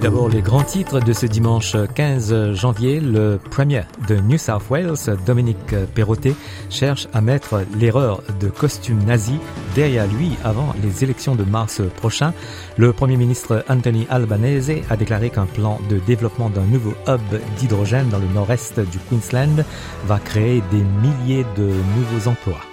[0.00, 3.00] D'abord les grands titres de ce dimanche 15 janvier.
[3.00, 6.34] Le premier de New South Wales, Dominique Perrottet,
[6.70, 9.34] cherche à mettre l'erreur de costume nazi
[9.74, 12.32] derrière lui avant les élections de mars prochain.
[12.78, 17.20] Le Premier ministre Anthony Albanese a déclaré qu'un plan de développement d'un nouveau hub
[17.58, 19.64] d'hydrogène dans le nord-est du Queensland
[20.06, 22.69] va créer des milliers de nouveaux emplois.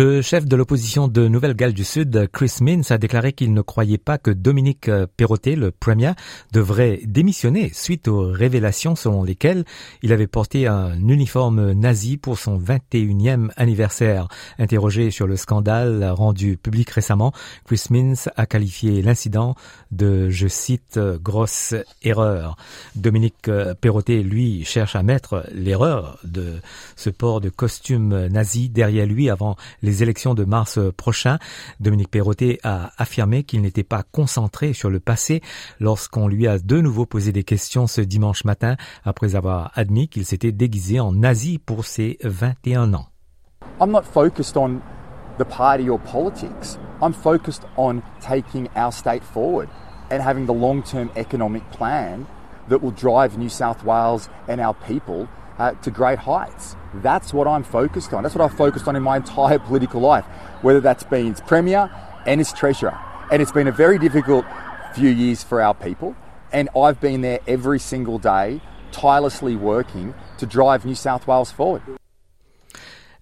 [0.00, 3.98] Le chef de l'opposition de Nouvelle-Galles du Sud, Chris Minns, a déclaré qu'il ne croyait
[3.98, 6.12] pas que Dominique Perrottet, le premier,
[6.52, 9.64] devrait démissionner suite aux révélations selon lesquelles
[10.04, 14.28] il avait porté un uniforme nazi pour son 21e anniversaire.
[14.60, 17.32] Interrogé sur le scandale rendu public récemment,
[17.64, 19.56] Chris Minns a qualifié l'incident
[19.90, 21.74] de, je cite, grosse
[22.04, 22.56] erreur.
[22.94, 26.60] Dominique Perrottet, lui, cherche à mettre l'erreur de
[26.94, 29.56] ce port de costume nazi derrière lui avant
[30.02, 31.38] élections de mars prochain,
[31.80, 35.42] Dominique Perrottet a affirmé qu'il n'était pas concentré sur le passé
[35.80, 40.24] lorsqu'on lui a de nouveau posé des questions ce dimanche matin après avoir admis qu'il
[40.24, 43.08] s'était déguisé en nazi pour ses 21 ans.
[43.80, 44.80] I'm not focused on
[45.38, 46.78] the party or politics.
[47.00, 49.68] I'm focused on taking our state forward
[50.10, 52.26] and having the long-term economic plan
[52.68, 55.28] that will drive New South Wales and our people
[55.58, 56.76] uh, to great heights.
[56.94, 58.22] That's what I'm focused on.
[58.22, 60.24] That's what I've focused on in my entire political life,
[60.62, 61.90] whether that's been as Premier
[62.26, 62.98] and as Treasurer.
[63.30, 64.44] And it's been a very difficult
[64.94, 66.16] few years for our people.
[66.52, 71.82] And I've been there every single day, tirelessly working to drive New South Wales forward.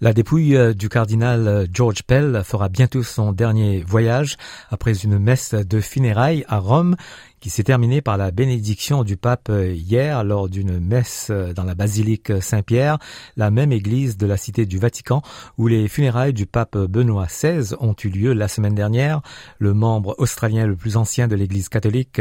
[0.03, 4.37] La dépouille du cardinal George Pell fera bientôt son dernier voyage
[4.69, 6.97] après une messe de funérailles à Rome
[7.41, 12.43] qui s'est terminée par la bénédiction du pape hier lors d'une messe dans la basilique
[12.43, 12.99] Saint-Pierre,
[13.39, 15.23] la même église de la cité du Vatican
[15.57, 19.23] où les funérailles du pape Benoît XVI ont eu lieu la semaine dernière.
[19.59, 22.21] Le membre australien le plus ancien de l'église catholique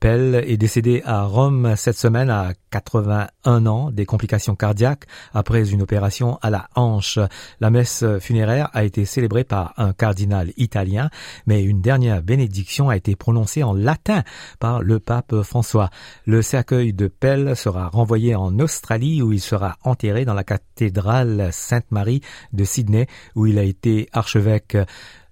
[0.00, 5.82] Pell est décédé à Rome cette semaine à 81 ans des complications cardiaques après une
[5.82, 7.18] opération à la hanche.
[7.58, 11.10] La messe funéraire a été célébrée par un cardinal italien,
[11.46, 14.22] mais une dernière bénédiction a été prononcée en latin
[14.60, 15.90] par le pape François.
[16.26, 21.48] Le cercueil de Pell sera renvoyé en Australie où il sera enterré dans la cathédrale
[21.50, 22.20] Sainte-Marie
[22.52, 24.76] de Sydney où il a été archevêque.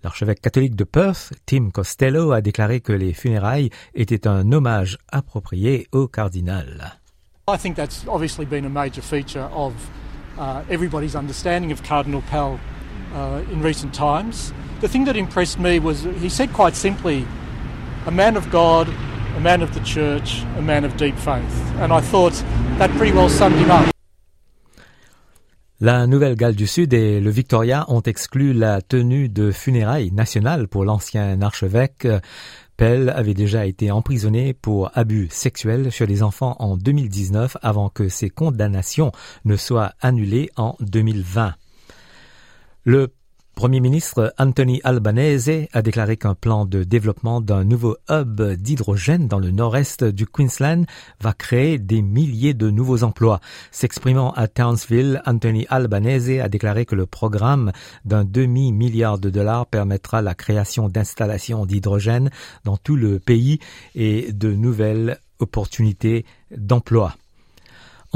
[0.06, 5.88] L'archevêque catholique de Perth, Tim Costello, a déclaré que les funérailles étaient un hommage approprié
[5.90, 7.00] au cardinal.
[7.48, 9.72] I think that's obviously been a major feature of
[10.38, 12.60] uh, everybody's understanding of Cardinal Pell
[13.16, 14.52] uh, in recent times.
[14.80, 17.26] The thing that impressed me was he said quite simply,
[18.06, 18.88] a man of God,
[19.36, 21.74] a man of the church, a man of deep faith.
[21.80, 22.40] And I thought
[22.78, 23.95] that pretty well summed him up.
[25.78, 30.86] La Nouvelle-Galles du Sud et le Victoria ont exclu la tenue de funérailles nationales pour
[30.86, 32.08] l'ancien archevêque.
[32.78, 38.08] Pell avait déjà été emprisonné pour abus sexuels sur les enfants en 2019 avant que
[38.08, 39.12] ses condamnations
[39.44, 41.52] ne soient annulées en 2020.
[42.84, 43.12] Le
[43.56, 49.38] Premier ministre Anthony Albanese a déclaré qu'un plan de développement d'un nouveau hub d'hydrogène dans
[49.38, 50.84] le nord-est du Queensland
[51.22, 53.40] va créer des milliers de nouveaux emplois.
[53.70, 57.72] S'exprimant à Townsville, Anthony Albanese a déclaré que le programme
[58.04, 62.28] d'un demi-milliard de dollars permettra la création d'installations d'hydrogène
[62.64, 63.58] dans tout le pays
[63.94, 67.14] et de nouvelles opportunités d'emploi.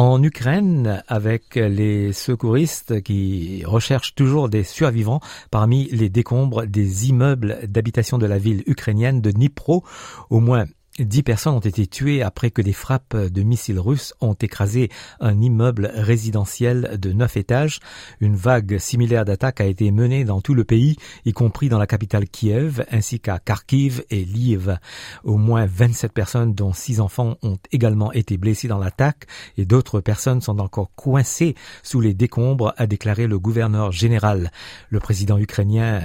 [0.02, 7.58] En Ukraine, avec les secouristes qui recherchent toujours des survivants parmi les décombres des immeubles
[7.68, 9.84] d'habitation de la ville ukrainienne de Dnipro,
[10.30, 10.64] au moins
[11.00, 15.40] Dix personnes ont été tuées après que des frappes de missiles russes ont écrasé un
[15.40, 17.80] immeuble résidentiel de neuf étages.
[18.20, 21.86] Une vague similaire d'attaques a été menée dans tout le pays, y compris dans la
[21.86, 24.78] capitale Kiev, ainsi qu'à Kharkiv et Lviv.
[25.24, 29.24] Au moins 27 personnes, dont six enfants, ont également été blessées dans l'attaque
[29.56, 34.50] et d'autres personnes sont encore coincées sous les décombres, a déclaré le gouverneur général.
[34.90, 36.02] Le président ukrainien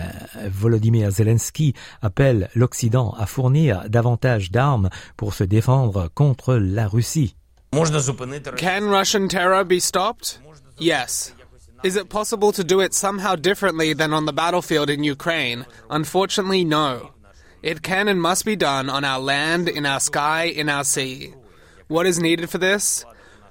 [0.48, 4.85] Volodymyr Zelensky appelle l'Occident à fournir davantage d'armes
[5.18, 7.36] pour se défendre contre la Russie.
[8.58, 10.40] Can Russian terror be stopped?
[10.78, 11.34] Yes.
[11.84, 15.66] Is it possible to do it somehow differently than on the battlefield in Ukraine?
[15.90, 17.12] Unfortunately, no.
[17.62, 21.34] It can and must be done on our land, in our sky, in our sea.
[21.88, 23.06] What is needed for this?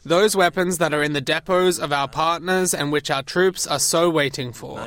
[0.05, 3.79] Those weapons that are in the depots of our partners and which our troops are
[3.79, 4.87] so waiting for.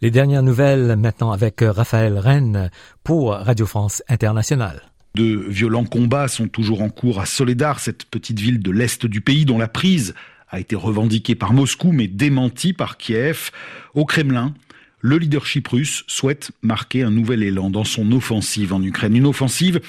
[0.00, 2.70] Les dernières nouvelles maintenant avec Raphaël Rennes
[3.02, 4.82] pour Radio France Internationale.
[5.16, 9.20] De violents combats sont toujours en cours à Soledar, cette petite ville de l'est du
[9.20, 10.14] pays dont la prise
[10.50, 13.50] a été revendiquée par Moscou mais démentie par Kiev.
[13.94, 14.54] Au Kremlin,
[15.00, 19.16] le leadership russe souhaite marquer un nouvel élan dans son offensive en Ukraine.
[19.16, 19.80] Une offensive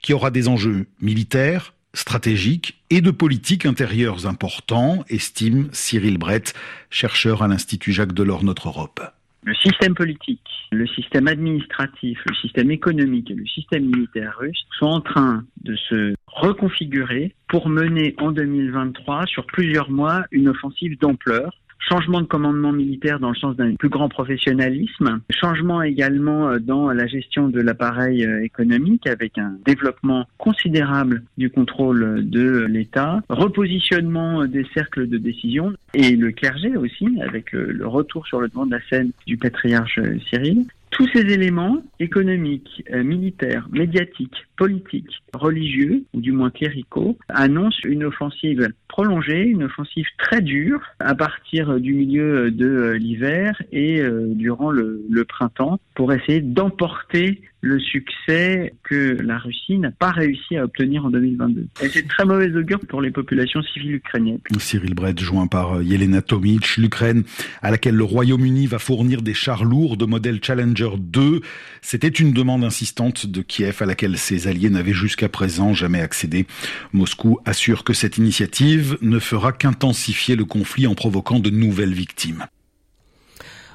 [0.00, 6.54] qui aura des enjeux militaires, stratégiques et de politique intérieure importants, estime Cyril Brett,
[6.88, 9.00] chercheur à l'Institut Jacques Delors Notre Europe.
[9.46, 14.86] Le système politique, le système administratif, le système économique et le système militaire russe sont
[14.86, 21.56] en train de se reconfigurer pour mener en 2023, sur plusieurs mois, une offensive d'ampleur
[21.78, 26.90] changement de commandement militaire dans le sens d'un plus grand professionnalisme, changement également euh, dans
[26.90, 34.46] la gestion de l'appareil euh, économique avec un développement considérable du contrôle de l'État, repositionnement
[34.46, 35.72] des cercles de décision.
[35.94, 39.36] Et le clergé aussi avec euh, le retour sur le devant de la scène du
[39.36, 40.66] patriarche Cyril.
[40.96, 48.66] Tous ces éléments économiques, militaires, médiatiques, politiques, religieux, ou du moins cléricaux, annoncent une offensive
[48.88, 55.04] prolongée, une offensive très dure à partir du milieu de l'hiver et euh, durant le,
[55.28, 61.10] printemps pour essayer d'emporter le succès que la Russie n'a pas réussi à obtenir en
[61.10, 61.66] 2022.
[61.82, 64.38] Et c'est très mauvais augure pour les populations civiles ukrainiennes.
[64.58, 67.24] Cyril Brett, joint par Yelena Tomic, l'Ukraine
[67.62, 71.40] à laquelle le Royaume-Uni va fournir des chars lourds de modèle Challenger 2.
[71.82, 76.46] C'était une demande insistante de Kiev à laquelle ses alliés n'avaient jusqu'à présent jamais accédé.
[76.92, 82.46] Moscou assure que cette initiative ne fera qu'intensifier le conflit en provoquant de nouvelles victimes.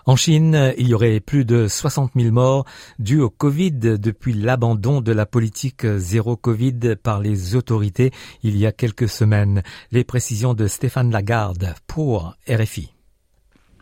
[0.05, 2.65] En Chine, il y aurait plus de 60 000 morts
[2.99, 8.11] dus au Covid depuis l'abandon de la politique zéro Covid par les autorités
[8.43, 9.61] il y a quelques semaines.
[9.91, 13.00] Les précisions de Stéphane Lagarde pour RFI.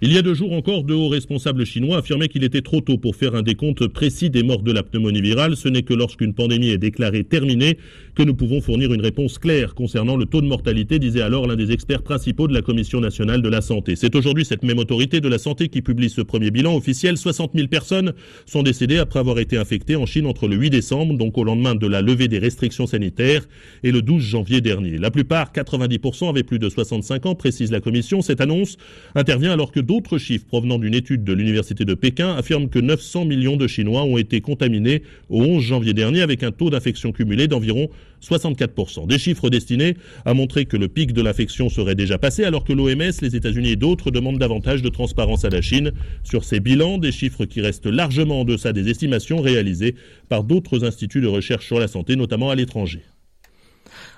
[0.01, 2.98] Il y a deux jours encore, deux hauts responsables chinois affirmaient qu'il était trop tôt
[2.98, 5.57] pour faire un décompte précis des morts de la pneumonie virale.
[5.57, 7.78] Ce n'est que lorsqu'une pandémie est déclarée terminée
[8.16, 11.57] que nous pouvons fournir une réponse claire concernant le taux de mortalité, disait alors l'un
[11.57, 13.98] des experts principaux de la Commission nationale de la santé.
[13.98, 17.18] C'est aujourd'hui cette même autorité de la santé qui publie ce premier bilan officiel.
[17.18, 18.13] 60 000 personnes
[18.46, 21.75] sont décédées après avoir été infectées en Chine entre le 8 décembre, donc au lendemain
[21.75, 23.46] de la levée des restrictions sanitaires,
[23.84, 24.98] et le 12 janvier dernier.
[24.98, 28.22] La plupart, 90%, avaient plus de 65 ans, précise la Commission.
[28.22, 28.78] Cette annonce
[29.13, 33.25] intervient alors que D'autres chiffres provenant d'une étude de l'Université de Pékin affirment que 900
[33.25, 37.47] millions de Chinois ont été contaminés au 11 janvier dernier avec un taux d'infection cumulé
[37.47, 37.89] d'environ
[38.21, 39.07] 64%.
[39.07, 42.74] Des chiffres destinés à montrer que le pic de l'infection serait déjà passé alors que
[42.74, 45.91] l'OMS, les États-Unis et d'autres demandent davantage de transparence à la Chine
[46.24, 49.95] sur ces bilans, des chiffres qui restent largement en deçà des estimations réalisées
[50.27, 53.01] par d'autres instituts de recherche sur la santé, notamment à l'étranger.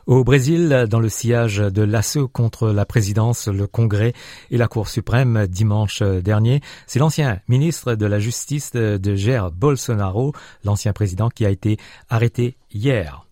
[0.07, 4.13] Au Brésil, dans le sillage de l'assaut contre la présidence, le Congrès
[4.49, 10.33] et la Cour suprême dimanche dernier, c'est l'ancien ministre de la Justice de Jair Bolsonaro,
[10.63, 11.77] l'ancien président qui a été
[12.09, 13.25] arrêté hier.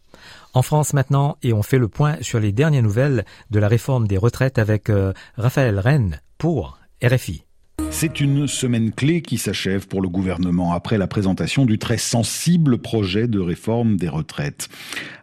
[0.54, 4.07] En France maintenant, et on fait le point sur les dernières nouvelles de la réforme
[4.07, 7.44] des retraites avec euh, Raphaël Rennes pour RFI.
[7.91, 12.77] C'est une semaine clé qui s'achève pour le gouvernement après la présentation du très sensible
[12.77, 14.69] projet de réforme des retraites.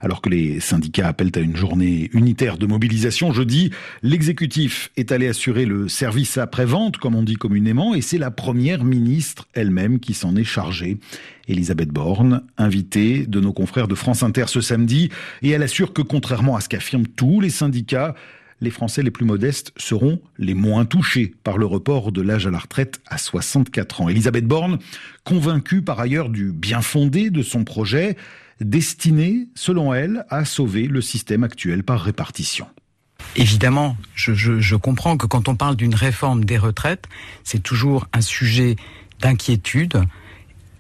[0.01, 3.71] Alors que les syndicats appellent à une journée unitaire de mobilisation jeudi,
[4.03, 8.85] l'exécutif est allé assurer le service après-vente, comme on dit communément, et c'est la première
[8.85, 10.99] ministre elle-même qui s'en est chargée.
[11.49, 15.11] Elisabeth Borne, invitée de nos confrères de France Inter ce samedi,
[15.43, 18.15] et elle assure que contrairement à ce qu'affirment tous les syndicats,
[18.61, 22.51] les Français les plus modestes seront les moins touchés par le report de l'âge à
[22.51, 24.09] la retraite à 64 ans.
[24.09, 24.79] Elisabeth Borne,
[25.25, 28.17] convaincue par ailleurs du bien fondé de son projet,
[28.61, 32.67] destiné, selon elle, à sauver le système actuel par répartition.
[33.35, 37.07] Évidemment, je, je comprends que quand on parle d'une réforme des retraites,
[37.45, 38.77] c'est toujours un sujet
[39.21, 40.03] d'inquiétude.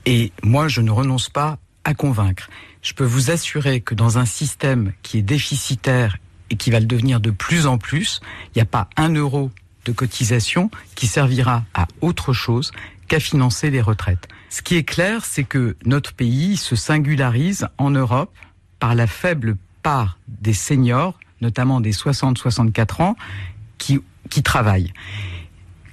[0.06, 2.48] Et moi, je ne renonce pas à convaincre.
[2.82, 6.18] Je peux vous assurer que dans un système qui est déficitaire
[6.50, 9.50] et qui va le devenir de plus en plus, il n'y a pas un euro
[9.84, 12.72] de cotisation qui servira à autre chose
[13.08, 14.28] qu'à financer les retraites.
[14.50, 18.34] Ce qui est clair, c'est que notre pays se singularise en Europe
[18.78, 23.16] par la faible part des seniors, notamment des 60-64 ans,
[23.78, 24.00] qui,
[24.30, 24.92] qui travaillent.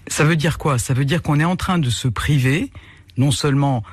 [0.07, 0.77] Ça veut dire quoi?
[0.77, 2.72] Ça veut dire qu'on est en train de se priver
[3.17, 3.83] non seulement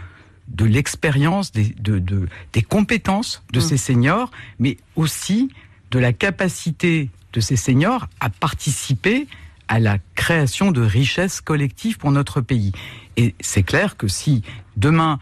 [0.49, 3.62] de l'expérience, des, de, de, des compétences de mmh.
[3.62, 5.50] ces seniors, mais aussi
[5.90, 9.26] de la capacité de ces seniors à participer
[9.68, 12.73] à la création de richesses collectives pour notre pays.
[13.16, 14.42] Et c'est clair que si
[14.76, 15.18] demain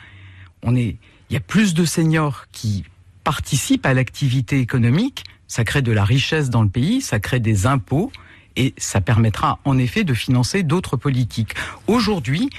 [0.63, 0.97] on est,
[1.29, 2.85] il y a plus de seniors qui
[3.25, 7.67] participent à l'activité économique, ça crée de la richesse dans le pays, ça crée des
[7.67, 8.11] impôts
[8.57, 11.55] et ça permettra en effet de financer d'autres politiques.
[11.87, 12.51] Aujourd'hui,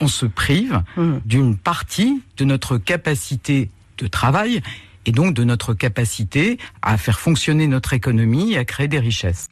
[0.00, 1.12] on se prive mmh.
[1.24, 4.62] d'une partie de notre capacité de travail
[5.08, 9.48] et donc de notre capacité à faire fonctionner notre économie et à créer des richesses.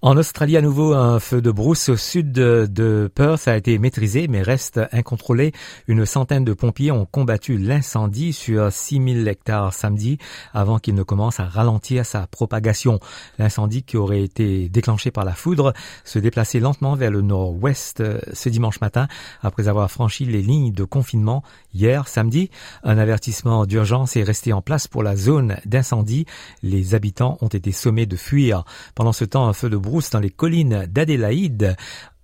[0.00, 4.28] En Australie, à nouveau, un feu de brousse au sud de Perth a été maîtrisé,
[4.28, 5.50] mais reste incontrôlé.
[5.88, 10.18] Une centaine de pompiers ont combattu l'incendie sur 6000 hectares samedi,
[10.54, 13.00] avant qu'il ne commence à ralentir sa propagation.
[13.40, 15.72] L'incendie, qui aurait été déclenché par la foudre,
[16.04, 18.00] se déplaçait lentement vers le nord-ouest
[18.32, 19.08] ce dimanche matin,
[19.42, 21.42] après avoir franchi les lignes de confinement
[21.74, 22.50] hier samedi.
[22.84, 26.24] Un avertissement d'urgence est resté en place pour la zone d'incendie.
[26.62, 28.62] Les habitants ont été sommés de fuir.
[28.94, 31.76] Pendant ce temps, un feu de brousse dans les collines d'Adélaïde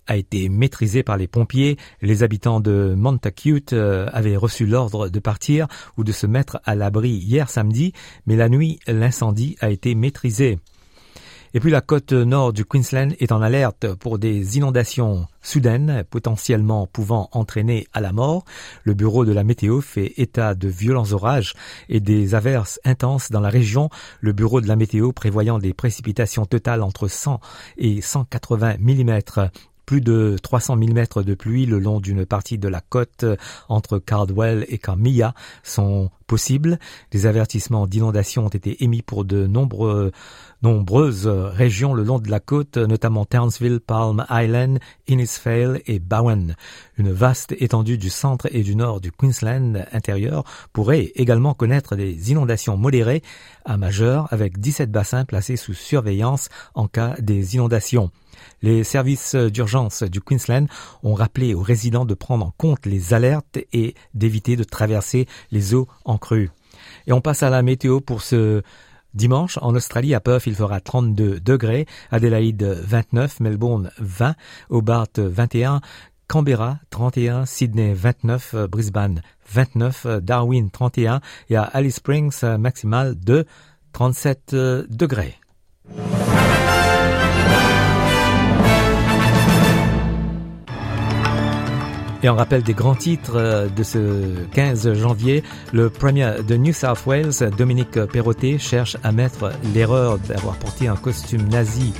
[0.07, 1.79] a été maîtrisé par les pompiers.
[2.03, 5.67] Les habitants de Montacute euh, avaient reçu l'ordre de partir
[5.97, 7.95] ou de se mettre à l'abri hier samedi,
[8.27, 10.59] mais la nuit, l'incendie a été maîtrisé.
[11.57, 16.89] Et puis la côte nord du Queensland est en alerte pour des inondations soudaines, potentiellement
[16.89, 18.45] pouvant entraîner à la mort.
[18.83, 21.55] Le bureau de la météo fait état de violents orages
[21.89, 23.89] et des averses intenses dans la région.
[24.21, 27.39] Le bureau de la météo prévoyant des précipitations totales entre 100
[27.79, 29.21] et 180 mm
[29.87, 33.25] plus de 300 mm de pluie le long d'une partie de la côte
[33.69, 36.79] entre Cardwell et Carmilla sont possibles.
[37.11, 42.79] Des avertissements d'inondation ont été émis pour de nombreuses régions le long de la côte,
[42.79, 46.57] notamment Townsville, Palm Island, Innisfail et Bowen.
[46.97, 52.31] Une vaste étendue du centre et du nord du Queensland intérieur pourrait également connaître des
[52.31, 53.23] inondations modérées
[53.65, 58.11] à majeures avec 17 bassins placés sous surveillance en cas des inondations.
[58.63, 60.67] Les services d'urgence du Queensland
[61.03, 65.75] ont rappelé aux résidents de prendre en compte les alertes et d'éviter de traverser les
[65.75, 66.51] eaux en crue.
[67.07, 68.63] Et on passe à la météo pour ce
[69.15, 74.35] Dimanche, en Australie, à Perth, il fera 32 degrés, Adélaïde 29, Melbourne 20,
[74.71, 75.81] Hobart 21,
[76.27, 79.23] Canberra 31, Sydney 29, Brisbane
[79.53, 83.47] 29, Darwin 31 et à Alice Springs maximal de
[83.93, 84.57] 37
[84.89, 85.39] degrés.
[92.25, 95.45] Et on rappelle des grands titres euh, de ce 15 janvier.
[95.75, 100.97] Le premier de New South Wales, Dominique Perrottet, cherche à mettre l'erreur d'avoir porté un
[100.97, 101.93] costume nazi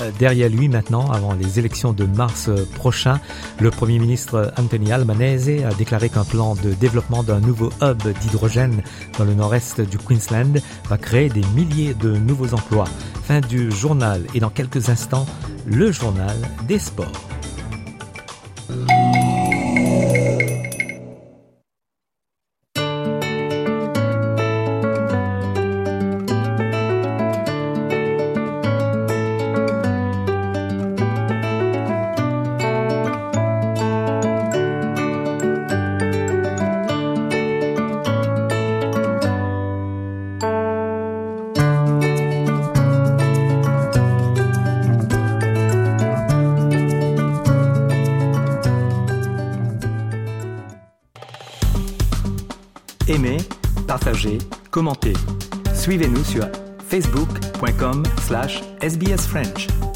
[0.00, 3.18] euh, derrière lui maintenant, avant les élections de mars prochain.
[3.58, 8.84] Le Premier ministre Anthony Albanese a déclaré qu'un plan de développement d'un nouveau hub d'hydrogène
[9.18, 12.86] dans le nord-est du Queensland va créer des milliers de nouveaux emplois.
[13.24, 15.26] Fin du journal et dans quelques instants,
[15.66, 16.36] le journal
[16.68, 17.37] des sports.
[54.70, 55.14] Commentez.
[55.74, 56.46] Suivez-nous sur
[56.88, 59.87] facebook.com slash sbsfrench.